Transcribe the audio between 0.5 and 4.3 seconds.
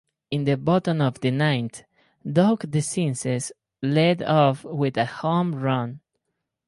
bottom of the ninth, Doug DeCinces led